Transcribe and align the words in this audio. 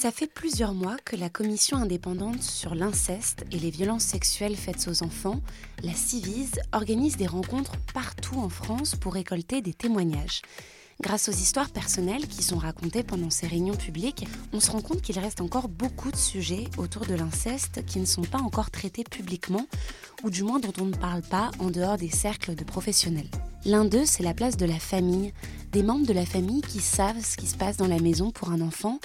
Ça 0.00 0.12
fait 0.12 0.28
plusieurs 0.28 0.74
mois 0.74 0.96
que 1.04 1.16
la 1.16 1.28
commission 1.28 1.76
indépendante 1.76 2.40
sur 2.40 2.76
l'inceste 2.76 3.44
et 3.50 3.58
les 3.58 3.70
violences 3.70 4.04
sexuelles 4.04 4.54
faites 4.54 4.86
aux 4.86 5.02
enfants, 5.02 5.40
la 5.82 5.92
CIVIS, 5.92 6.52
organise 6.72 7.16
des 7.16 7.26
rencontres 7.26 7.72
partout 7.92 8.36
en 8.38 8.48
France 8.48 8.94
pour 8.94 9.14
récolter 9.14 9.60
des 9.60 9.72
témoignages. 9.74 10.42
Grâce 11.00 11.28
aux 11.28 11.32
histoires 11.32 11.70
personnelles 11.70 12.28
qui 12.28 12.44
sont 12.44 12.58
racontées 12.58 13.02
pendant 13.02 13.30
ces 13.30 13.48
réunions 13.48 13.74
publiques, 13.74 14.28
on 14.52 14.60
se 14.60 14.70
rend 14.70 14.82
compte 14.82 15.02
qu'il 15.02 15.18
reste 15.18 15.40
encore 15.40 15.68
beaucoup 15.68 16.12
de 16.12 16.16
sujets 16.16 16.68
autour 16.76 17.04
de 17.04 17.14
l'inceste 17.14 17.84
qui 17.84 17.98
ne 17.98 18.06
sont 18.06 18.22
pas 18.22 18.38
encore 18.38 18.70
traités 18.70 19.02
publiquement, 19.02 19.66
ou 20.22 20.30
du 20.30 20.44
moins 20.44 20.60
dont 20.60 20.74
on 20.80 20.86
ne 20.86 20.96
parle 20.96 21.22
pas 21.22 21.50
en 21.58 21.72
dehors 21.72 21.96
des 21.96 22.10
cercles 22.10 22.54
de 22.54 22.62
professionnels. 22.62 23.30
L'un 23.64 23.84
d'eux, 23.84 24.06
c'est 24.06 24.22
la 24.22 24.34
place 24.34 24.56
de 24.56 24.66
la 24.66 24.78
famille, 24.78 25.32
des 25.72 25.82
membres 25.82 26.06
de 26.06 26.12
la 26.12 26.24
famille 26.24 26.62
qui 26.62 26.80
savent 26.80 27.22
ce 27.22 27.36
qui 27.36 27.46
se 27.46 27.56
passe 27.56 27.76
dans 27.76 27.88
la 27.88 27.98
maison 27.98 28.30
pour 28.30 28.50
un 28.50 28.60
enfant, 28.60 28.98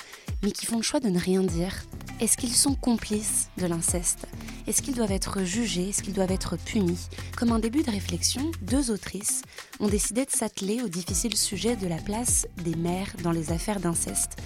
mais 0.44 0.52
qui 0.52 0.66
font 0.66 0.77
le 0.77 0.83
choix 0.83 1.00
de 1.00 1.09
ne 1.09 1.19
rien 1.19 1.41
dire. 1.41 1.83
Est-ce 2.19 2.38
qu'ils 2.38 2.53
sont 2.53 2.75
complices 2.75 3.50
de 3.58 3.66
l'inceste? 3.66 4.27
Est-ce 4.67 4.81
qu'ils 4.81 4.95
doivent 4.95 5.11
être 5.11 5.44
jugés? 5.44 5.89
Est-ce 5.89 6.03
qu'ils 6.03 6.14
doivent 6.14 6.31
être 6.31 6.55
punis? 6.58 7.09
Comme 7.36 7.52
un 7.52 7.59
début 7.59 7.83
de 7.83 7.92
réflexion, 7.92 8.52
deux 8.61 8.92
autrices 8.92 9.42
ont 9.80 9.89
décidé 9.89 10.23
de 10.23 10.31
s'atteler 10.31 10.81
au 10.81 10.88
difficile 10.88 11.36
sujet 11.36 11.75
de 11.75 11.88
la 11.88 11.97
place 11.97 12.47
des 12.64 12.75
mères 12.75 13.14
dans 13.23 13.31
les 13.31 13.52
affaires 13.52 13.80
d'inceste. 13.80 14.38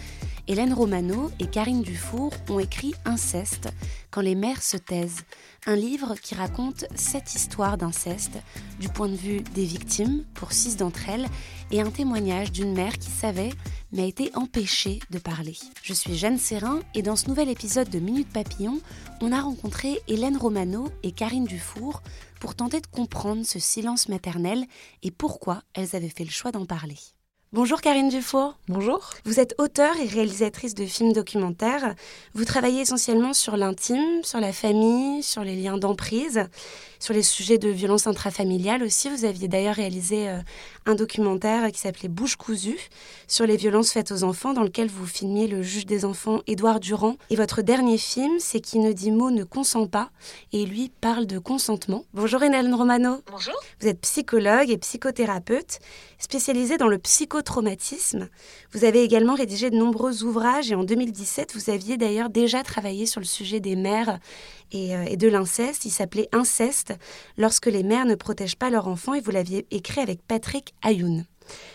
Hélène 0.50 0.74
Romano 0.74 1.30
et 1.40 1.48
Karine 1.48 1.82
Dufour 1.82 2.32
ont 2.50 2.60
écrit 2.60 2.94
Inceste, 3.04 3.68
quand 4.12 4.22
les 4.22 4.36
mères 4.36 4.64
se 4.64 4.78
taisent, 4.78 5.24
un 5.66 5.76
livre 5.76 6.16
qui 6.16 6.36
raconte 6.36 6.86
sept 6.96 7.36
histoires 7.36 7.78
d'inceste 7.78 8.38
du 8.80 8.88
point 8.88 9.10
de 9.10 9.16
vue 9.16 9.42
des 9.42 9.66
victimes, 9.66 10.24
pour 10.34 10.54
six 10.54 10.78
d'entre 10.78 11.10
elles, 11.10 11.28
et 11.72 11.82
un 11.82 11.92
témoignage 11.92 12.54
d'une 12.54 12.74
mère 12.74 12.98
qui 12.98 13.10
savait 13.10 13.52
mais 13.92 14.04
a 14.04 14.06
été 14.06 14.32
empêchée 14.36 15.00
de 15.10 15.20
parler. 15.20 15.58
Je 15.84 15.94
suis 15.94 16.18
Jeanne 16.18 16.38
Serrin 16.38 16.80
et 16.94 17.02
dans 17.02 17.16
ce 17.16 17.28
nouvel 17.28 17.50
épisode 17.50 17.90
de 17.90 18.00
Minute 18.00 18.30
Papillon, 18.30 18.80
on 19.22 19.32
a 19.32 19.42
rencontré 19.42 20.02
Hélène 20.08 20.38
Romano 20.38 20.90
et 21.04 21.12
Karine 21.12 21.46
Dufour 21.46 22.02
pour 22.40 22.56
tenter 22.56 22.80
de 22.80 22.88
comprendre 22.88 23.46
ce 23.46 23.60
silence 23.60 24.10
maternel 24.10 24.66
et 25.04 25.12
pourquoi 25.12 25.62
elles 25.74 25.96
avaient 25.96 26.10
fait 26.10 26.26
le 26.26 26.32
choix 26.32 26.52
d'en 26.52 26.66
parler. 26.66 26.98
Bonjour 27.54 27.80
Karine 27.80 28.10
Dufour. 28.10 28.58
Bonjour. 28.68 29.12
Vous 29.24 29.40
êtes 29.40 29.56
auteure 29.58 29.96
et 30.04 30.06
réalisatrice 30.06 30.76
de 30.76 30.86
films 30.86 31.14
documentaires. 31.14 31.96
Vous 32.34 32.44
travaillez 32.44 32.82
essentiellement 32.82 33.34
sur 33.34 33.56
l'intime, 33.56 34.22
sur 34.22 34.42
la 34.42 34.52
famille, 34.52 35.24
sur 35.24 35.46
les 35.46 35.56
liens 35.56 35.78
d'emprise, 35.78 36.44
sur 37.00 37.14
les 37.14 37.24
sujets 37.24 37.58
de 37.58 37.70
violence 37.70 38.08
intrafamiliale 38.08 38.84
aussi. 38.84 39.10
Vous 39.10 39.26
aviez 39.26 39.48
d'ailleurs 39.48 39.76
réalisé 39.76 40.30
euh, 40.30 40.40
un 40.86 40.96
documentaire 40.96 41.72
qui 41.72 41.80
s'appelait 41.80 42.10
Bouche 42.10 42.36
cousue 42.36 42.80
sur 43.28 43.46
les 43.46 43.58
violences 43.58 43.92
faites 43.92 44.12
aux 44.12 44.24
enfants 44.24 44.54
dans 44.54 44.64
lequel 44.64 44.88
vous 44.90 45.06
filmiez 45.06 45.48
le 45.48 45.62
juge 45.62 45.86
des 45.86 46.06
enfants 46.06 46.42
Édouard 46.48 46.80
Durand. 46.80 47.16
Et 47.30 47.36
votre 47.36 47.62
dernier 47.62 47.98
film, 47.98 48.40
c'est 48.40 48.60
Qui 48.60 48.80
ne 48.80 48.92
dit 48.92 49.12
mot 49.12 49.32
ne 49.32 49.44
consent 49.44 49.88
pas 49.88 50.10
et 50.54 50.66
lui 50.66 50.92
parle 51.02 51.26
de 51.26 51.40
consentement. 51.40 52.06
Bonjour 52.14 52.44
Hélène 52.44 52.74
Romano. 52.74 53.22
Bonjour. 53.32 53.56
Vous 53.82 53.88
êtes 53.88 54.02
psychologue 54.02 54.70
et 54.70 54.78
psychothérapeute 54.78 55.80
spécialisée 56.20 56.78
dans 56.78 56.88
le 56.88 56.98
psychotraumatisme. 56.98 58.30
Vous 58.72 58.84
avez 58.84 59.04
également 59.04 59.36
rédigé 59.36 59.70
de 59.70 59.76
nombreux 59.76 60.24
ouvrages 60.24 60.72
et 60.72 60.76
en 60.76 60.84
2017, 60.84 61.54
vous 61.54 61.70
aviez 61.70 61.98
d'ailleurs 61.98 62.30
déjà 62.30 62.64
travaillé 62.64 63.06
sur 63.06 63.20
le 63.20 63.26
sujet 63.26 63.60
des 63.60 63.76
mères 63.76 64.20
et, 64.72 64.96
euh, 64.96 65.04
et 65.08 65.18
de 65.18 65.28
l'inceste. 65.28 65.86
Il 65.86 65.92
s'appelait 65.92 66.30
Inceste, 66.32 66.87
lorsque 67.38 67.68
les 67.68 67.84
mères 67.84 68.06
ne 68.06 68.16
protègent 68.16 68.58
pas 68.58 68.70
leurs 68.70 68.88
enfants 68.88 69.14
et 69.14 69.22
vous 69.22 69.32
l'aviez 69.32 69.66
écrit 69.72 70.02
avec 70.02 70.22
Patrick 70.22 70.74
Ayoun. 70.82 71.26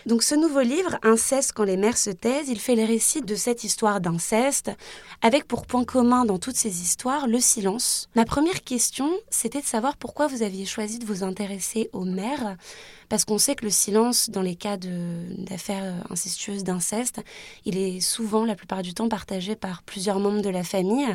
Donc 0.05 0.23
ce 0.23 0.35
nouveau 0.35 0.61
livre, 0.61 0.97
Inceste 1.03 1.53
quand 1.53 1.63
les 1.63 1.77
mères 1.77 1.97
se 1.97 2.09
taisent, 2.09 2.49
il 2.49 2.59
fait 2.59 2.75
le 2.75 2.85
récit 2.85 3.21
de 3.21 3.35
cette 3.35 3.63
histoire 3.63 4.01
d'inceste, 4.01 4.71
avec 5.21 5.47
pour 5.47 5.65
point 5.65 5.83
commun 5.83 6.25
dans 6.25 6.37
toutes 6.37 6.55
ces 6.55 6.81
histoires 6.81 7.27
le 7.27 7.39
silence. 7.39 8.09
Ma 8.15 8.25
première 8.25 8.63
question, 8.63 9.09
c'était 9.29 9.61
de 9.61 9.65
savoir 9.65 9.97
pourquoi 9.97 10.27
vous 10.27 10.43
aviez 10.43 10.65
choisi 10.65 10.99
de 10.99 11.05
vous 11.05 11.23
intéresser 11.23 11.89
aux 11.93 12.05
mères, 12.05 12.55
parce 13.09 13.25
qu'on 13.25 13.37
sait 13.37 13.55
que 13.55 13.65
le 13.65 13.71
silence 13.71 14.29
dans 14.29 14.41
les 14.41 14.55
cas 14.55 14.77
d'affaires 14.77 15.95
incestueuses 16.09 16.63
d'inceste, 16.63 17.21
il 17.65 17.77
est 17.77 17.99
souvent, 17.99 18.45
la 18.45 18.55
plupart 18.55 18.81
du 18.81 18.93
temps, 18.93 19.09
partagé 19.09 19.55
par 19.55 19.83
plusieurs 19.83 20.19
membres 20.19 20.41
de 20.41 20.49
la 20.49 20.63
famille. 20.63 21.07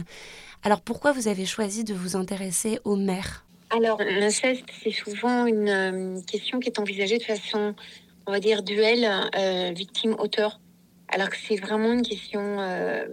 Alors 0.62 0.81
pourquoi 0.81 1.12
vous 1.12 1.28
avez 1.28 1.47
choisi 1.47 1.84
de 1.84 1.94
vous 1.94 2.16
intéresser 2.16 2.81
aux 2.84 2.97
mères? 2.97 3.44
Alors 3.70 4.00
l'inceste, 4.02 4.64
c'est 4.82 4.90
souvent 4.90 5.44
une 5.44 5.68
euh, 5.68 6.20
question 6.22 6.58
qui 6.58 6.68
est 6.70 6.78
envisagée 6.78 7.18
de 7.18 7.22
façon 7.22 7.74
on 8.26 8.32
va 8.32 8.40
dire, 8.40 8.62
duel 8.62 9.06
euh, 9.36 9.72
victime-auteur. 9.74 10.60
Alors 11.08 11.30
que 11.30 11.36
c'est 11.36 11.56
vraiment 11.56 11.92
une 11.92 12.02
question 12.02 12.60
euh, 12.60 13.06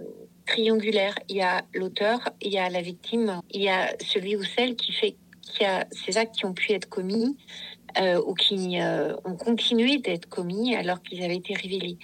triangulaire. 0.46 1.14
Il 1.28 1.36
y 1.36 1.42
a 1.42 1.62
l'auteur, 1.74 2.20
il 2.40 2.52
y 2.52 2.58
a 2.58 2.68
la 2.68 2.80
victime, 2.80 3.40
il 3.50 3.62
y 3.62 3.68
a 3.68 3.94
celui 4.00 4.36
ou 4.36 4.44
celle 4.44 4.76
qui 4.76 4.92
fait 4.92 5.16
qui 5.42 5.64
a 5.64 5.86
ces 5.90 6.18
actes 6.18 6.34
qui 6.34 6.44
ont 6.44 6.52
pu 6.52 6.72
être 6.72 6.88
commis 6.88 7.36
ou 8.26 8.34
qui 8.34 8.76
ont 9.24 9.36
continué 9.36 9.96
d'être 9.96 10.26
commis 10.26 10.74
alors 10.74 11.00
qu'ils 11.02 11.22
avaient 11.24 11.36
été 11.36 11.54
révélés. 11.54 11.96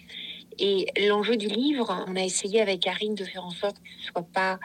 Et 0.58 0.86
l'enjeu 1.06 1.36
du 1.36 1.48
livre, 1.48 2.04
on 2.08 2.16
a 2.16 2.22
essayé 2.22 2.62
avec 2.62 2.80
Karine 2.80 3.14
de 3.14 3.24
faire 3.24 3.44
en 3.44 3.50
sorte 3.50 3.76
que 3.76 3.88
ce 4.00 4.06
ne 4.06 4.12
soit 4.12 4.28
pas 4.32 4.58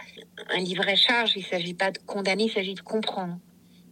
un 0.50 0.60
livre 0.60 0.88
à 0.88 0.96
charge, 0.96 1.34
il 1.36 1.42
ne 1.42 1.48
s'agit 1.48 1.74
pas 1.74 1.92
de 1.92 1.98
condamner, 2.06 2.46
il 2.46 2.52
s'agit 2.52 2.76
de 2.76 2.82
comprendre. 2.82 3.38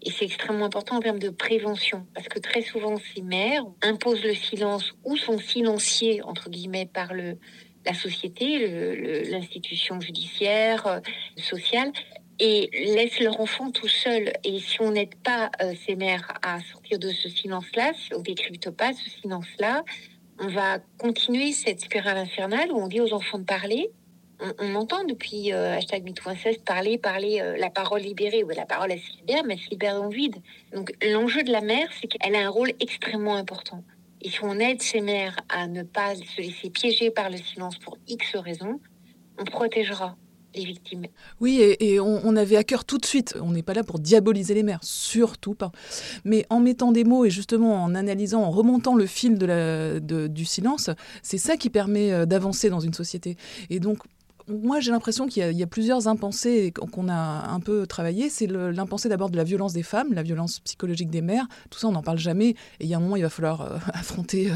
Et 0.06 0.12
c'est 0.12 0.26
extrêmement 0.26 0.66
important 0.66 0.98
en 0.98 1.00
termes 1.00 1.20
de 1.20 1.30
prévention, 1.30 2.06
parce 2.14 2.28
que 2.28 2.40
très 2.40 2.62
souvent, 2.62 2.96
ces 3.14 3.24
mères 3.24 3.66
imposent 3.82 4.24
le 4.24 4.36
silence 4.36 4.94
ou 5.04 5.18
sont 5.18 5.40
silenciées, 5.40 6.22
entre 6.22 6.50
guillemets, 6.50 6.86
par 6.86 7.14
le, 7.14 7.38
la 7.86 7.94
société, 7.94 9.24
l'institution 9.30 10.00
judiciaire, 10.00 10.86
euh, 10.88 11.00
sociale, 11.38 11.92
et 12.40 12.70
laissent 12.94 13.20
leur 13.20 13.40
enfant 13.40 13.72
tout 13.72 13.88
seul. 13.88 14.34
Et 14.44 14.60
si 14.60 14.82
on 14.82 14.92
n'aide 14.92 15.16
pas 15.16 15.50
euh, 15.62 15.74
ces 15.86 15.96
mères 15.96 16.34
à 16.42 16.60
sortir 16.60 17.00
de 17.00 17.10
ce 17.10 17.30
silence-là, 17.30 17.94
si 17.94 18.14
on 18.14 18.22
décrypte 18.22 18.70
pas 18.72 18.94
ce 18.94 19.10
silence-là, 19.22 19.84
on 20.40 20.48
va 20.50 20.80
continuer 20.98 21.54
cette 21.54 21.82
spirale 21.82 22.18
infernale 22.18 22.72
où 22.72 22.78
on 22.78 22.88
dit 22.88 23.00
aux 23.00 23.14
enfants 23.14 23.40
de 23.40 23.46
parler, 23.46 23.90
on, 24.60 24.76
entend 24.76 25.04
depuis 25.04 25.54
euh, 25.54 25.76
hashtag 25.76 26.14
parler, 26.66 26.98
parler 26.98 27.40
euh, 27.42 27.58
la 27.58 27.70
parole 27.70 28.02
libérée. 28.02 28.44
ou 28.44 28.50
la 28.50 28.66
parole, 28.66 28.92
elle 28.92 29.00
se 29.00 29.18
libère, 29.18 29.44
mais 29.46 29.56
elle 29.56 29.60
se 29.60 29.70
libère 29.70 29.96
dans 29.96 30.10
le 30.10 30.16
vide. 30.16 30.36
Donc, 30.74 30.94
l'enjeu 31.02 31.44
de 31.44 31.52
la 31.52 31.62
mère, 31.62 31.88
c'est 32.00 32.08
qu'elle 32.08 32.36
a 32.36 32.46
un 32.46 32.50
rôle 32.50 32.72
extrêmement 32.80 33.36
important. 33.36 33.84
Et 34.22 34.30
si 34.30 34.44
on 34.44 34.60
aide 34.60 34.82
ces 34.82 35.02
mères 35.02 35.38
à 35.50 35.68
ne 35.68 35.84
pas 35.84 36.16
se 36.16 36.42
laisser 36.42 36.70
piéger 36.70 37.12
par 37.12 37.30
le 37.30 37.38
silence 37.38 37.78
pour 37.78 37.98
X 38.08 38.36
raisons, 38.36 38.80
on 39.38 39.46
protégera 39.46 40.16
les 40.56 40.66
victimes. 40.66 41.06
Oui, 41.40 41.60
et, 41.62 42.00
on, 42.00 42.36
avait 42.36 42.56
à 42.56 42.64
cœur 42.64 42.86
tout 42.86 42.98
de 42.98 43.06
suite, 43.06 43.36
on 43.42 43.52
n'est 43.52 43.62
pas 43.62 43.74
là 43.74 43.84
pour 43.84 44.00
diaboliser 44.00 44.54
les 44.54 44.64
mères, 44.64 44.80
surtout 44.84 45.54
pas. 45.54 45.72
Mais 46.24 46.46
en 46.50 46.60
mettant 46.60 46.92
des 46.92 47.04
mots 47.04 47.26
et 47.26 47.30
justement 47.30 47.84
en 47.84 47.94
analysant, 47.94 48.42
en 48.42 48.52
remontant 48.52 48.96
le 48.96 49.06
fil 49.06 49.38
de 49.38 50.00
du 50.28 50.46
silence, 50.46 50.90
c'est 51.22 51.38
ça 51.38 51.58
qui 51.58 51.70
permet 51.70 52.12
euh, 52.12 52.26
d'avancer 52.26 52.70
dans 52.70 52.80
une 52.80 52.94
société. 52.94 53.38
Et 53.70 53.80
donc, 53.80 54.00
moi, 54.48 54.80
j'ai 54.80 54.92
l'impression 54.92 55.28
qu'il 55.28 55.52
y, 55.52 55.64
a 55.64 55.68
plusieurs 55.68 56.08
impensés 56.08 56.72
qu'on 56.72 57.10
a 57.10 57.50
un 57.50 57.60
peu 57.60 57.88
travaillé. 57.88 58.30
C'est 58.30 58.46
l'impensé 58.46 59.10
d'abord 59.10 59.32
de 59.32 59.38
la 59.38 59.44
violence 59.44 59.74
des 59.74 59.82
femmes, 59.82 60.14
la 60.14 60.22
violence 60.22 60.60
psychologique 60.60 61.10
des 61.10 61.22
mères. 61.22 61.48
Tout 61.72 61.80
ça, 61.80 61.88
on 61.88 61.94
n'en 61.94 62.04
parle 62.04 62.20
jamais. 62.20 62.50
Et 62.50 62.86
il 62.86 62.88
y 62.88 62.94
a 62.94 62.98
un 62.98 63.00
moment, 63.00 63.16
il 63.16 63.24
va 63.24 63.30
falloir 63.30 63.62
euh, 63.62 63.78
affronter 63.94 64.52
euh, 64.52 64.56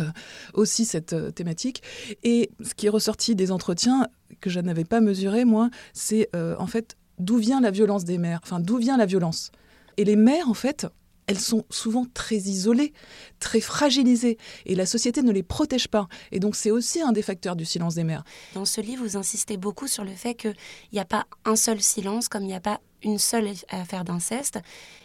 aussi 0.53 0.85
cette 0.85 1.13
euh, 1.13 1.31
thématique. 1.31 1.81
Et 2.23 2.51
ce 2.63 2.75
qui 2.75 2.85
est 2.85 2.89
ressorti 2.89 3.35
des 3.35 3.51
entretiens, 3.51 4.07
que 4.41 4.51
je 4.51 4.59
n'avais 4.59 4.85
pas 4.85 5.01
mesuré, 5.01 5.43
moi, 5.43 5.69
c'est 5.93 6.29
en 6.35 6.67
fait 6.67 6.95
d'où 7.17 7.37
vient 7.37 7.59
la 7.59 7.71
violence 7.71 8.05
des 8.05 8.17
mères? 8.19 8.39
Enfin, 8.43 8.59
d'où 8.59 8.77
vient 8.77 8.95
la 8.95 9.07
violence? 9.07 9.51
Et 9.97 10.05
les 10.05 10.15
mères, 10.15 10.47
en 10.47 10.53
fait, 10.53 10.87
elles 11.29 11.39
sont 11.39 11.63
souvent 11.69 12.07
très 12.11 12.37
isolées, 12.37 12.91
très 13.39 13.61
fragilisées, 13.61 14.39
et 14.65 14.73
la 14.73 14.87
société 14.87 15.21
ne 15.21 15.31
les 15.31 15.43
protège 15.43 15.87
pas. 15.87 16.07
Et 16.31 16.39
donc 16.39 16.55
c'est 16.55 16.71
aussi 16.71 17.01
un 17.01 17.11
des 17.11 17.21
facteurs 17.21 17.55
du 17.55 17.65
silence 17.65 17.93
des 17.93 18.03
mères. 18.03 18.23
Dans 18.55 18.65
ce 18.65 18.81
livre, 18.81 19.03
vous 19.03 19.15
insistez 19.15 19.55
beaucoup 19.55 19.87
sur 19.87 20.03
le 20.03 20.11
fait 20.11 20.33
qu'il 20.33 20.55
n'y 20.91 20.99
a 20.99 21.05
pas 21.05 21.27
un 21.45 21.55
seul 21.55 21.81
silence, 21.81 22.29
comme 22.29 22.41
il 22.41 22.47
n'y 22.47 22.55
a 22.55 22.59
pas 22.59 22.81
une 23.03 23.19
seule 23.19 23.47
affaire 23.69 24.03
d'inceste. 24.05 24.59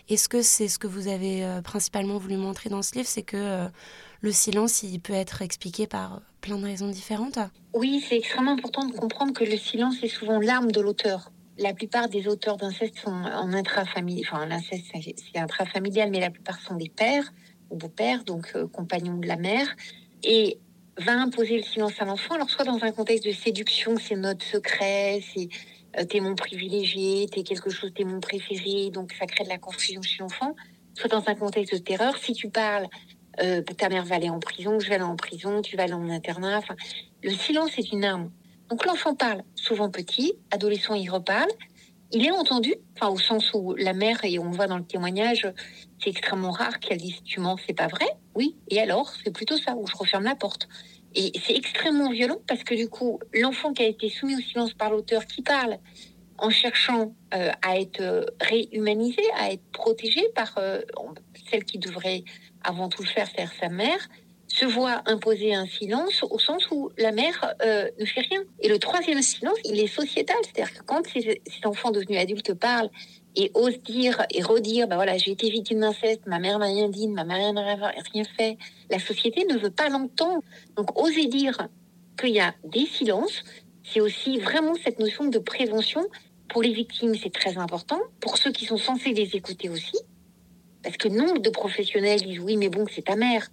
Est-ce 0.08 0.30
que 0.30 0.40
c'est 0.40 0.66
ce 0.66 0.78
que 0.78 0.86
vous 0.86 1.08
avez 1.08 1.44
euh, 1.44 1.60
principalement 1.60 2.16
voulu 2.16 2.38
montrer 2.38 2.70
dans 2.70 2.80
ce 2.80 2.94
livre, 2.94 3.06
c'est 3.06 3.22
que 3.22 3.36
euh, 3.36 3.68
le 4.22 4.32
silence, 4.32 4.82
il 4.82 5.00
peut 5.00 5.12
être 5.12 5.42
expliqué 5.42 5.86
par 5.86 6.22
plein 6.40 6.56
de 6.56 6.64
raisons 6.64 6.88
différentes? 6.88 7.38
Oui, 7.74 8.02
c'est 8.08 8.16
extrêmement 8.16 8.52
important 8.52 8.86
de 8.86 8.96
comprendre 8.96 9.34
que 9.34 9.44
le 9.44 9.58
silence 9.58 9.96
est 10.02 10.08
souvent 10.08 10.40
l'arme 10.40 10.72
de 10.72 10.80
l'auteur. 10.80 11.30
La 11.58 11.72
plupart 11.72 12.08
des 12.08 12.26
auteurs 12.26 12.56
d'inceste 12.56 12.98
sont 12.98 13.10
en 13.10 13.52
intrafamilial, 13.52 14.26
enfin 14.26 14.46
l'inceste 14.46 14.86
c'est 14.94 15.38
intrafamilial, 15.38 16.10
mais 16.10 16.20
la 16.20 16.30
plupart 16.30 16.60
sont 16.60 16.74
des 16.74 16.88
pères 16.88 17.32
ou 17.70 17.76
beaux-pères, 17.76 18.24
donc 18.24 18.52
euh, 18.56 18.66
compagnons 18.66 19.18
de 19.18 19.26
la 19.26 19.36
mère, 19.36 19.66
et 20.22 20.58
va 20.98 21.12
imposer 21.12 21.56
le 21.56 21.62
silence 21.62 22.00
à 22.00 22.04
l'enfant, 22.04 22.34
alors 22.34 22.50
soit 22.50 22.64
dans 22.64 22.82
un 22.82 22.92
contexte 22.92 23.26
de 23.26 23.32
séduction, 23.32 23.96
c'est 23.98 24.16
notre 24.16 24.44
secret, 24.44 25.20
c'est 25.32 25.48
euh, 25.98 26.04
t'es 26.04 26.20
mon 26.20 26.34
privilégié, 26.34 27.26
t'es 27.30 27.42
quelque 27.42 27.70
chose, 27.70 27.92
t'es 27.94 28.04
mon 28.04 28.20
préféré, 28.20 28.90
donc 28.90 29.12
ça 29.12 29.26
crée 29.26 29.44
de 29.44 29.48
la 29.48 29.58
confusion 29.58 30.02
chez 30.02 30.22
l'enfant, 30.22 30.54
soit 30.94 31.08
dans 31.08 31.28
un 31.28 31.34
contexte 31.34 31.72
de 31.72 31.78
terreur, 31.78 32.16
si 32.18 32.32
tu 32.32 32.48
parles, 32.48 32.88
euh, 33.40 33.62
ta 33.62 33.88
mère 33.88 34.04
va 34.04 34.16
aller 34.16 34.30
en 34.30 34.38
prison, 34.40 34.78
je 34.78 34.88
vais 34.88 34.96
aller 34.96 35.04
en 35.04 35.16
prison, 35.16 35.62
tu 35.62 35.76
vas 35.76 35.84
aller 35.84 35.92
en 35.92 36.08
internat, 36.08 36.58
enfin, 36.58 36.76
le 37.22 37.30
silence 37.30 37.78
est 37.78 37.92
une 37.92 38.04
arme. 38.04 38.30
Donc 38.74 38.86
l'enfant 38.86 39.14
parle, 39.14 39.44
souvent 39.54 39.88
petit, 39.88 40.32
adolescent 40.50 40.94
il 40.94 41.08
reparle, 41.08 41.48
il 42.10 42.26
est 42.26 42.32
entendu, 42.32 42.74
enfin 42.96 43.08
au 43.08 43.20
sens 43.20 43.52
où 43.54 43.72
la 43.76 43.92
mère, 43.92 44.18
et 44.24 44.40
on 44.40 44.50
voit 44.50 44.66
dans 44.66 44.78
le 44.78 44.84
témoignage, 44.84 45.46
c'est 46.02 46.10
extrêmement 46.10 46.50
rare 46.50 46.80
qu'elle 46.80 46.98
dise 46.98 47.22
tu 47.22 47.38
mens, 47.38 47.56
c'est 47.64 47.72
pas 47.72 47.86
vrai, 47.86 48.08
oui, 48.34 48.56
et 48.70 48.80
alors 48.80 49.14
c'est 49.22 49.30
plutôt 49.30 49.56
ça, 49.56 49.76
où 49.76 49.86
je 49.86 49.96
referme 49.96 50.24
la 50.24 50.34
porte. 50.34 50.66
Et 51.14 51.30
c'est 51.46 51.54
extrêmement 51.54 52.10
violent 52.10 52.38
parce 52.48 52.64
que 52.64 52.74
du 52.74 52.88
coup, 52.88 53.20
l'enfant 53.32 53.72
qui 53.72 53.84
a 53.84 53.86
été 53.86 54.08
soumis 54.08 54.34
au 54.34 54.40
silence 54.40 54.74
par 54.74 54.90
l'auteur 54.90 55.24
qui 55.24 55.42
parle 55.42 55.78
en 56.38 56.50
cherchant 56.50 57.14
euh, 57.32 57.52
à 57.62 57.78
être 57.78 58.00
euh, 58.00 58.24
réhumanisé, 58.40 59.22
à 59.38 59.52
être 59.52 59.62
protégé 59.70 60.20
par 60.34 60.52
euh, 60.58 60.80
celle 61.48 61.62
qui 61.62 61.78
devrait 61.78 62.24
avant 62.64 62.88
tout 62.88 63.04
le 63.04 63.08
faire, 63.08 63.28
faire 63.28 63.52
sa 63.60 63.68
mère, 63.68 64.08
se 64.54 64.64
voit 64.64 65.02
imposer 65.06 65.52
un 65.52 65.66
silence 65.66 66.22
au 66.30 66.38
sens 66.38 66.70
où 66.70 66.90
la 66.96 67.10
mère 67.10 67.54
ne 67.60 68.04
fait 68.04 68.20
rien. 68.20 68.40
Et 68.60 68.68
le 68.68 68.78
troisième 68.78 69.20
silence, 69.20 69.58
il 69.64 69.80
est 69.80 69.88
sociétal, 69.88 70.36
c'est-à-dire 70.42 70.72
que 70.74 70.84
quand 70.84 71.02
ces, 71.08 71.40
enfants 71.64 71.90
devenus 71.90 72.20
adultes 72.20 72.54
parlent 72.54 72.90
et 73.34 73.50
ose 73.54 73.80
dire 73.82 74.24
et 74.30 74.42
redire, 74.42 74.86
bah 74.86 74.94
voilà, 74.94 75.18
j'ai 75.18 75.32
été 75.32 75.50
victime 75.50 75.80
d'inceste, 75.80 76.26
ma 76.26 76.38
mère 76.38 76.60
m'a 76.60 76.66
rien 76.66 76.88
dit, 76.88 77.08
ma 77.08 77.24
mère 77.24 77.52
n'a 77.52 77.92
rien 78.12 78.24
fait. 78.36 78.56
La 78.90 79.00
société 79.00 79.44
ne 79.44 79.58
veut 79.58 79.70
pas 79.70 79.88
l'entendre. 79.88 80.40
Donc, 80.76 80.96
oser 81.00 81.26
dire 81.26 81.68
qu'il 82.16 82.30
y 82.30 82.40
a 82.40 82.54
des 82.64 82.86
silences, 82.86 83.42
c'est 83.82 84.00
aussi 84.00 84.38
vraiment 84.38 84.74
cette 84.84 85.00
notion 85.00 85.24
de 85.24 85.38
prévention. 85.38 86.06
Pour 86.48 86.62
les 86.62 86.72
victimes, 86.72 87.16
c'est 87.20 87.32
très 87.32 87.58
important. 87.58 87.98
Pour 88.20 88.38
ceux 88.38 88.52
qui 88.52 88.66
sont 88.66 88.76
censés 88.76 89.12
les 89.12 89.34
écouter 89.34 89.68
aussi. 89.68 89.98
Parce 90.84 90.96
que 90.96 91.08
nombre 91.08 91.40
de 91.40 91.50
professionnels 91.50 92.20
disent 92.20 92.38
oui, 92.38 92.56
mais 92.56 92.68
bon, 92.68 92.84
c'est 92.88 93.06
ta 93.06 93.16
mère. 93.16 93.48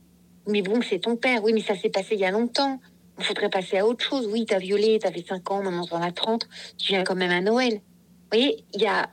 Mais 0.48 0.62
bon, 0.62 0.82
c'est 0.82 1.00
ton 1.00 1.16
père. 1.16 1.44
Oui, 1.44 1.54
mais 1.54 1.62
ça 1.62 1.76
s'est 1.76 1.90
passé 1.90 2.16
il 2.16 2.20
y 2.20 2.26
a 2.26 2.32
longtemps. 2.32 2.80
Il 3.20 3.26
faudrait 3.26 3.50
passer 3.50 3.78
à 3.78 3.86
autre 3.86 4.04
chose. 4.04 4.28
Oui, 4.28 4.46
t'as 4.46 4.60
violé, 4.60 5.00
t'avais 5.00 5.24
5 5.24 5.52
ans, 5.52 5.64
maintenant 5.64 5.86
t'en 5.86 6.02
as 6.02 6.12
30. 6.12 6.48
Tu 6.78 6.94
viens 6.94 7.04
quand 7.04 7.16
même 7.16 7.32
à 7.32 7.42
Noël. 7.42 7.74
Vous 7.74 8.38
voyez, 8.38 8.64
il 8.74 8.82
y 8.82 8.88
a 8.88 9.10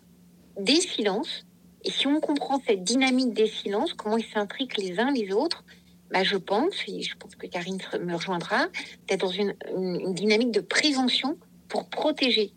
des 0.58 0.80
silences. 0.80 1.44
Et 1.84 1.90
si 1.90 2.06
on 2.06 2.20
comprend 2.20 2.60
cette 2.66 2.82
dynamique 2.82 3.32
des 3.34 3.46
silences, 3.46 3.92
comment 3.92 4.16
ils 4.16 4.26
s'intriquent 4.26 4.78
les 4.78 4.98
uns 4.98 5.10
les 5.10 5.32
autres, 5.32 5.64
bah 6.10 6.24
je 6.24 6.36
pense, 6.36 6.74
et 6.86 7.02
je 7.02 7.16
pense 7.16 7.34
que 7.34 7.46
Karine 7.46 7.78
me 8.00 8.14
rejoindra, 8.14 8.66
d'être 9.06 9.20
dans 9.20 9.30
une, 9.30 9.54
une 9.76 10.14
dynamique 10.14 10.50
de 10.50 10.60
prévention 10.60 11.36
pour 11.68 11.88
protéger 11.88 12.52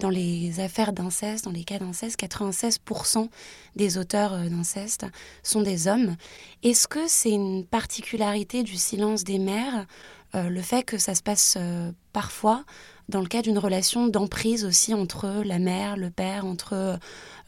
dans 0.00 0.10
les 0.10 0.60
affaires 0.60 0.92
d'inceste, 0.92 1.44
dans 1.44 1.50
les 1.50 1.62
cas 1.62 1.78
d'inceste, 1.78 2.18
96% 2.20 3.28
des 3.76 3.98
auteurs 3.98 4.32
euh, 4.32 4.48
d'inceste 4.48 5.06
sont 5.42 5.60
des 5.60 5.86
hommes. 5.86 6.16
Est-ce 6.62 6.88
que 6.88 7.06
c'est 7.06 7.30
une 7.30 7.64
particularité 7.64 8.62
du 8.62 8.76
silence 8.76 9.24
des 9.24 9.38
mères 9.38 9.86
euh, 10.34 10.48
le 10.48 10.62
fait 10.62 10.84
que 10.84 10.96
ça 10.96 11.14
se 11.14 11.22
passe 11.22 11.56
euh, 11.58 11.90
parfois 12.12 12.64
dans 13.08 13.20
le 13.20 13.26
cas 13.26 13.42
d'une 13.42 13.58
relation 13.58 14.06
d'emprise 14.06 14.64
aussi 14.64 14.94
entre 14.94 15.42
la 15.44 15.58
mère, 15.58 15.96
le 15.96 16.10
père, 16.10 16.46
entre 16.46 16.98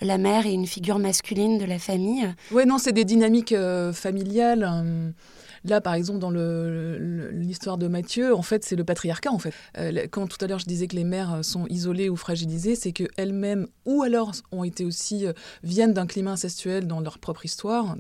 la 0.01 0.19
mère 0.19 0.45
et 0.45 0.53
une 0.53 0.67
figure 0.67 0.99
masculine 0.99 1.57
de 1.57 1.65
la 1.65 1.79
famille? 1.79 2.29
Oui, 2.51 2.67
non, 2.67 2.79
c'est 2.79 2.93
des 2.93 3.05
dynamiques 3.05 3.55
familiales. 3.93 5.15
Là, 5.65 5.81
par 5.81 5.95
exemple, 5.95 6.19
dans 6.19 6.31
l'histoire 6.31 7.79
de 7.79 7.87
Mathieu, 7.87 8.35
en 8.35 8.43
fait, 8.43 8.65
c'est 8.65 8.77
le 8.77 8.85
patriarcat. 8.85 9.31
En 9.31 9.39
fait, 9.39 9.55
euh, 9.79 10.07
quand 10.11 10.27
tout 10.27 10.43
à 10.45 10.49
l'heure 10.49 10.59
je 10.59 10.67
disais 10.67 10.89
que 10.89 10.97
les 10.97 11.05
mères 11.05 11.35
euh, 11.35 11.43
sont 11.43 11.67
isolées 11.69 12.09
ou 12.09 12.17
fragilisées, 12.17 12.75
c'est 12.75 12.93
que 12.93 13.05
elles-mêmes, 13.17 13.69
ou 13.87 14.03
alors 14.03 14.33
ont 14.51 14.65
été 14.65 14.85
aussi 14.85 15.27
euh, 15.27 15.33
viennent 15.63 15.93
d'un 15.93 16.07
climat 16.07 16.33
incestuel 16.33 16.87
dans 16.87 17.01
leur 17.01 17.19
propre 17.19 17.45
histoire 17.45 17.97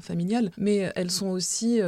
familiale, 0.00 0.50
mais 0.56 0.92
elles 0.94 1.10
sont 1.10 1.28
aussi 1.28 1.80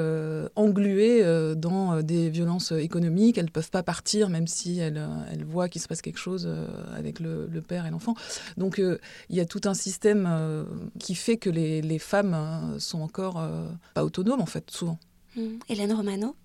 engluées 0.56 1.22
dans 1.56 2.02
des 2.02 2.30
violences 2.30 2.72
économiques. 2.72 3.38
Elles 3.38 3.46
ne 3.46 3.50
peuvent 3.50 3.70
pas 3.70 3.82
partir, 3.82 4.28
même 4.28 4.46
si 4.46 4.78
elles, 4.78 5.06
elles 5.32 5.44
voient 5.44 5.68
qu'il 5.68 5.80
se 5.80 5.88
passe 5.88 6.02
quelque 6.02 6.18
chose 6.18 6.48
avec 6.96 7.20
le, 7.20 7.48
père 7.66 7.86
et 7.86 7.90
l'enfant. 7.90 8.14
Donc, 8.56 8.78
il 8.78 9.36
y 9.36 9.40
a 9.40 9.46
tout 9.46 9.60
un 9.64 9.74
système 9.74 10.66
qui 10.98 11.14
fait 11.14 11.36
que 11.36 11.50
les, 11.50 11.82
les 11.82 11.98
femmes 11.98 12.76
sont 12.78 13.00
encore 13.00 13.46
pas 13.94 14.04
autonomes, 14.04 14.40
en 14.40 14.46
fait, 14.46 14.70
souvent. 14.70 14.98
Hmm. 15.36 15.58
Hélène 15.68 15.92
Romano 15.92 16.36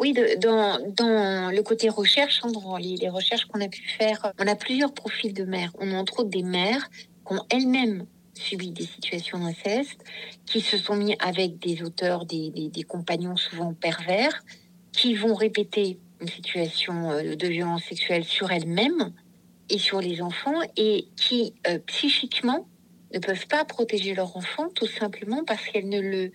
oui, 0.00 0.12
dans, 0.12 0.78
dans, 0.94 1.50
le 1.50 1.60
côté 1.62 1.88
recherche, 1.88 2.40
hein, 2.44 2.52
dans 2.52 2.76
les, 2.76 3.08
recherches 3.08 3.46
qu'on 3.46 3.60
a 3.60 3.66
pu 3.66 3.82
faire, 3.82 4.32
on 4.38 4.46
a 4.46 4.54
plusieurs 4.54 4.94
profils 4.94 5.34
de 5.34 5.42
mères. 5.42 5.72
On 5.80 5.92
a 5.92 5.96
entre 5.96 6.20
autres 6.20 6.30
des 6.30 6.44
mères 6.44 6.88
qui 7.26 7.34
ont 7.34 7.44
elles-mêmes 7.50 8.06
subi 8.34 8.70
des 8.70 8.86
situations 8.86 9.40
d'inceste, 9.40 10.04
qui 10.46 10.60
se 10.60 10.78
sont 10.78 10.94
mis 10.94 11.16
avec 11.18 11.58
des 11.58 11.82
auteurs, 11.82 12.26
des, 12.26 12.50
des, 12.50 12.82
compagnons 12.84 13.36
souvent 13.36 13.74
pervers, 13.74 14.44
qui 14.92 15.14
vont 15.14 15.34
répéter 15.34 15.98
une 16.20 16.28
situation 16.28 17.10
euh, 17.10 17.34
de 17.34 17.48
violence 17.48 17.82
sexuelle 17.82 18.24
sur 18.24 18.52
elles-mêmes 18.52 19.12
et 19.68 19.78
sur 19.78 20.00
les 20.00 20.22
enfants, 20.22 20.60
et 20.76 21.08
qui 21.16 21.54
euh, 21.66 21.78
psychiquement 21.86 22.68
ne 23.12 23.18
peuvent 23.18 23.46
pas 23.48 23.64
protéger 23.64 24.14
leur 24.14 24.36
enfant 24.36 24.68
tout 24.68 24.86
simplement 24.86 25.42
parce 25.44 25.64
qu'elles 25.66 25.88
ne 25.88 26.00
le 26.00 26.30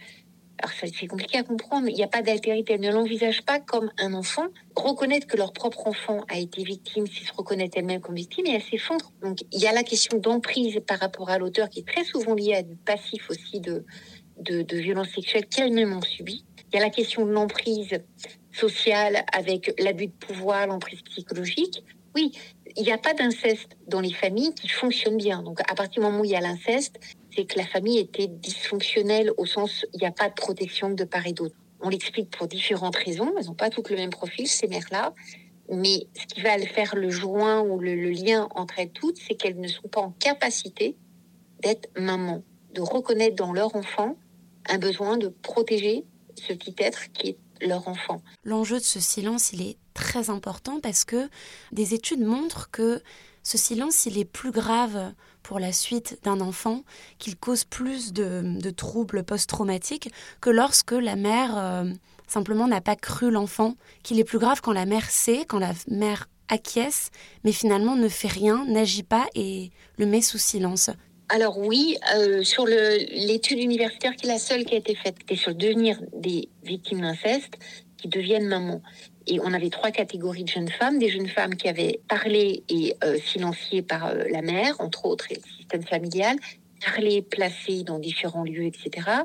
c'est 0.81 1.07
compliqué 1.07 1.38
à 1.38 1.44
comprendre, 1.44 1.88
il 1.89 1.95
n'y 1.95 2.03
a 2.03 2.07
pas 2.07 2.21
d'altérité, 2.21 2.73
elles 2.73 2.81
ne 2.81 2.91
l'envisagent 2.91 3.44
pas 3.44 3.59
comme 3.59 3.91
un 3.97 4.13
enfant. 4.13 4.47
Reconnaître 4.75 5.27
que 5.27 5.38
leur 5.38 5.53
propre 5.53 5.88
enfant 5.88 6.23
a 6.29 6.38
été 6.38 6.63
victime, 6.63 7.07
s'ils 7.07 7.27
se 7.27 7.33
reconnaissent 7.33 7.71
elles-mêmes 7.75 8.01
comme 8.01 8.15
victime, 8.15 8.45
et 8.45 8.51
elles 8.51 8.61
s'effondrent. 8.61 9.11
Donc 9.21 9.39
il 9.51 9.61
y 9.61 9.67
a 9.67 9.73
la 9.73 9.83
question 9.83 10.17
d'emprise 10.17 10.79
par 10.88 11.00
rapport 11.00 11.29
à 11.29 11.38
l'auteur 11.38 11.69
qui 11.69 11.79
est 11.79 11.88
très 11.88 12.03
souvent 12.03 12.33
liée 12.33 12.55
à 12.55 12.63
du 12.63 12.75
passif 12.75 13.29
aussi 13.29 13.60
de, 13.60 13.83
de, 14.39 14.77
violences 14.77 15.10
sexuelles 15.13 15.45
qu'elles-mêmes 15.48 15.95
ont 15.95 16.01
subi. 16.01 16.45
Il 16.72 16.77
y 16.77 16.79
a 16.79 16.81
la 16.83 16.89
question 16.89 17.25
de 17.25 17.31
l'emprise 17.31 18.00
sociale 18.51 19.24
avec 19.31 19.74
l'abus 19.79 20.07
de 20.07 20.12
pouvoir, 20.12 20.67
l'emprise 20.67 21.01
psychologique. 21.01 21.83
Oui, 22.15 22.32
il 22.75 22.84
n'y 22.84 22.91
a 22.91 22.98
pas 22.98 23.13
d'inceste 23.13 23.77
dans 23.88 24.00
les 24.00 24.13
familles 24.13 24.53
qui 24.53 24.67
fonctionnent 24.67 25.17
bien. 25.17 25.41
Donc 25.41 25.60
à 25.62 25.75
partir 25.75 26.01
du 26.01 26.08
moment 26.08 26.22
où 26.22 26.25
il 26.25 26.32
y 26.32 26.36
a 26.36 26.41
l'inceste, 26.41 27.00
c'est 27.36 27.46
que 27.46 27.58
la 27.58 27.65
famille 27.65 28.00
était 28.00 28.27
dysfonctionnelle 28.27 29.32
au 29.38 29.46
sens 29.46 29.86
il 29.93 30.00
n'y 30.00 30.05
a 30.05 30.12
pas 30.12 30.29
de 30.29 30.34
protection 30.34 30.91
de 30.91 31.03
part 31.03 31.25
et 31.25 31.34
d'autre. 31.34 31.55
On 31.82 31.89
l'explique 31.89 32.29
pour 32.29 32.48
différentes 32.48 32.96
raisons. 32.96 33.34
Elles 33.38 33.46
n'ont 33.46 33.55
pas 33.55 33.70
toutes 33.70 33.89
le 33.89 33.98
même 33.98 34.10
profil, 34.10 34.48
ces 34.48 34.67
mères-là. 34.67 35.13
Mais 35.70 36.08
ce 36.13 36.25
qui 36.27 36.41
va 36.41 36.58
faire 36.60 36.96
le 36.96 37.10
joint 37.10 37.62
ou 37.62 37.79
le, 37.79 37.96
lien 38.12 38.48
entre 38.55 38.75
elles 38.77 38.91
toutes, 38.91 39.17
c'est 39.17 39.36
qu'elles 39.36 39.60
ne 39.60 39.67
sont 39.67 39.88
pas 39.88 40.01
en 40.01 40.12
capacité 40.12 40.96
d'être 41.62 41.89
maman, 41.98 42.43
de 42.74 42.82
reconnaître 42.82 43.36
dans 43.36 43.53
leur 43.53 43.75
enfant 43.75 44.17
un 44.70 44.77
besoin 44.77 45.17
de 45.17 45.27
protéger 45.27 46.05
ce 46.36 46.53
petit 46.53 46.75
être 46.79 47.12
qui 47.12 47.29
est 47.29 47.38
leur 47.65 47.88
enfant. 47.88 48.22
L'enjeu 48.43 48.77
de 48.77 48.84
ce 48.84 49.00
silence, 49.00 49.53
il 49.53 49.62
est 49.62 49.77
très 49.93 50.29
important 50.29 50.79
parce 50.79 51.05
que 51.05 51.29
des 51.71 51.93
études 51.93 52.21
montrent 52.21 52.69
que 52.71 53.01
ce 53.43 53.57
silence, 53.57 54.05
il 54.05 54.17
est 54.17 54.25
plus 54.25 54.51
grave 54.51 55.13
pour 55.43 55.59
la 55.59 55.73
suite 55.73 56.17
d'un 56.23 56.39
enfant, 56.39 56.83
qu'il 57.19 57.35
cause 57.35 57.65
plus 57.65 58.13
de, 58.13 58.69
troubles 58.71 59.23
post-traumatiques 59.23 60.09
que 60.39 60.50
lorsque 60.50 60.93
la 60.93 61.17
mère 61.17 61.57
euh, 61.57 61.83
simplement 62.27 62.67
n'a 62.67 62.81
pas 62.81 62.95
cru 62.95 63.29
l'enfant, 63.29 63.75
qu'il 64.01 64.19
est 64.19 64.23
plus 64.23 64.39
grave 64.39 64.62
quand 64.62 64.71
la 64.71 64.85
mère 64.85 65.09
sait, 65.09 65.45
quand 65.45 65.59
la 65.59 65.73
mère 65.88 66.29
acquiesce, 66.47 67.09
mais 67.43 67.51
finalement 67.51 67.95
ne 67.95 68.07
fait 68.07 68.29
rien, 68.29 68.65
n'agit 68.65 69.03
pas 69.03 69.25
et 69.35 69.71
le 69.97 70.05
met 70.05 70.21
sous 70.21 70.38
silence. 70.38 70.89
Alors 71.29 71.57
oui, 71.57 71.97
euh, 72.15 72.43
sur 72.43 72.65
l'étude 72.65 73.59
universitaire 73.59 74.15
qui 74.15 74.25
est 74.25 74.29
la 74.29 74.39
seule 74.39 74.65
qui 74.65 74.75
a 74.75 74.77
été 74.77 74.95
faite, 74.95 75.15
c'est 75.27 75.35
sur 75.35 75.51
le 75.51 75.57
devenir 75.57 76.00
des 76.13 76.50
victimes 76.63 77.01
d'inceste 77.01 77.57
qui 77.97 78.07
deviennent 78.07 78.47
mamans. 78.47 78.81
Et 79.27 79.39
on 79.39 79.53
avait 79.53 79.70
trois 79.70 79.92
catégories 79.92 80.44
de 80.44 80.50
jeunes 80.50 80.70
femmes. 80.70 81.00
Des 81.00 81.10
jeunes 81.10 81.27
femmes 81.27 81.56
qui 81.56 81.68
avaient 81.68 82.01
parlé 82.08 82.63
et 82.70 82.96
euh, 83.03 83.18
silenciées 83.18 83.82
par 83.82 84.08
euh, 84.08 84.24
la 84.30 84.42
mère, 84.42 84.75
entre 84.80 85.06
autres, 85.06 85.32
et 85.32 85.36
le 85.36 85.58
système 85.58 85.84
familial, 85.84 86.38
parlé, 86.84 87.22
placé 87.22 87.84
dans 87.84 88.00
différents 88.00 88.44
lieux, 88.44 88.65
etc. 88.65 89.24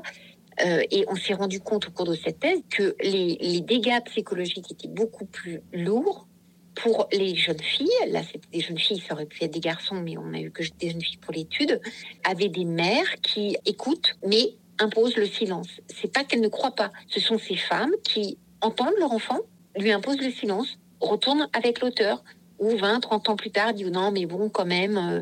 Euh, 0.65 0.81
et 0.91 1.05
on 1.07 1.15
s'est 1.15 1.33
rendu 1.33 1.59
compte 1.59 1.87
au 1.87 1.91
cours 1.91 2.05
de 2.05 2.15
cette 2.15 2.39
thèse 2.39 2.61
que 2.69 2.95
les, 3.01 3.61
dégâts 3.61 4.03
psychologiques 4.05 4.71
étaient 4.71 4.89
beaucoup 4.89 5.25
plus 5.25 5.61
lourds 5.71 6.27
pour 6.75 7.07
les 7.11 7.35
jeunes 7.35 7.61
filles, 7.61 7.89
là 8.07 8.21
c'était 8.23 8.47
des 8.51 8.61
jeunes 8.61 8.77
filles, 8.77 9.03
ça 9.05 9.13
aurait 9.13 9.25
pu 9.25 9.43
être 9.43 9.53
des 9.53 9.59
garçons, 9.59 9.95
mais 9.95 10.17
on 10.17 10.33
a 10.33 10.39
eu 10.39 10.51
que 10.51 10.63
des 10.79 10.91
jeunes 10.91 11.01
filles 11.01 11.17
pour 11.17 11.33
l'étude, 11.33 11.81
avaient 12.23 12.49
des 12.49 12.65
mères 12.65 13.19
qui 13.21 13.57
écoutent, 13.65 14.15
mais 14.25 14.55
imposent 14.79 15.17
le 15.17 15.25
silence. 15.25 15.67
C'est 15.87 16.11
pas 16.11 16.23
qu'elles 16.23 16.41
ne 16.41 16.47
croient 16.47 16.75
pas, 16.75 16.91
ce 17.07 17.19
sont 17.19 17.37
ces 17.37 17.57
femmes 17.57 17.91
qui 18.03 18.37
entendent 18.61 18.97
leur 18.99 19.11
enfant, 19.11 19.39
lui 19.81 19.91
imposent 19.91 20.21
le 20.21 20.31
silence, 20.31 20.77
retournent 20.99 21.47
avec 21.53 21.81
l'auteur, 21.81 22.23
ou 22.59 22.75
20, 22.75 22.99
30 22.99 23.29
ans 23.29 23.35
plus 23.35 23.51
tard, 23.51 23.73
disent 23.73 23.91
non, 23.91 24.11
mais 24.11 24.25
bon, 24.25 24.49
quand 24.49 24.65
même, 24.65 24.97
euh, 24.97 25.21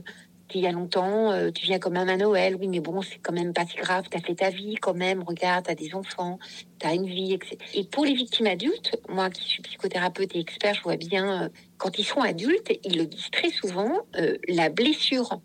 il 0.53 0.61
y 0.61 0.67
a 0.67 0.71
longtemps, 0.71 1.31
euh, 1.31 1.51
tu 1.51 1.65
viens 1.65 1.77
quand 1.77 1.91
même 1.91 2.09
à 2.09 2.17
Noël, 2.17 2.55
oui, 2.59 2.67
mais 2.67 2.79
bon, 2.79 3.01
c'est 3.01 3.19
quand 3.19 3.33
même 3.33 3.53
pas 3.53 3.65
si 3.65 3.77
grave, 3.77 4.05
tu 4.09 4.17
as 4.17 4.21
fait 4.21 4.35
ta 4.35 4.49
vie 4.49 4.75
quand 4.75 4.95
même, 4.95 5.21
regarde, 5.23 5.65
tu 5.65 5.71
as 5.71 5.75
des 5.75 5.93
enfants, 5.93 6.39
tu 6.79 6.87
as 6.87 6.93
une 6.93 7.05
vie, 7.05 7.33
etc. 7.33 7.57
Et 7.75 7.83
pour 7.83 8.05
les 8.05 8.13
victimes 8.13 8.47
adultes, 8.47 8.99
moi 9.09 9.29
qui 9.29 9.43
suis 9.43 9.61
psychothérapeute 9.61 10.35
et 10.35 10.39
expert, 10.39 10.73
je 10.73 10.81
vois 10.81 10.97
bien, 10.97 11.43
euh, 11.43 11.49
quand 11.77 11.99
ils 11.99 12.05
sont 12.05 12.21
adultes, 12.21 12.71
ils 12.83 12.97
le 12.97 13.05
disent 13.05 13.29
très 13.31 13.51
souvent, 13.51 14.01
la 14.47 14.69
blessure 14.69 15.39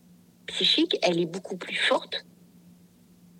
psychique, 0.46 0.98
elle 1.02 1.20
est 1.20 1.26
beaucoup 1.26 1.56
plus 1.56 1.76
forte 1.76 2.24